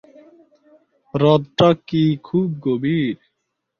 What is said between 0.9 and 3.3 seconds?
হ্রদটা কি খুব গভীর?